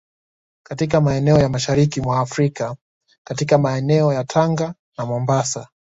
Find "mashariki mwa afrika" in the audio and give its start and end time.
1.49-2.75